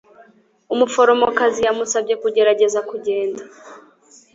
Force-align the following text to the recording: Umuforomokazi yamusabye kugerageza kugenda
Umuforomokazi 0.73 1.59
yamusabye 1.67 2.15
kugerageza 2.21 2.79
kugenda 2.89 3.41